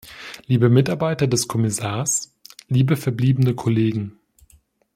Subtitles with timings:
[0.47, 2.33] Liebe Mitarbeiter des Kommissars,
[2.69, 4.17] liebe verbliebene Kollegen!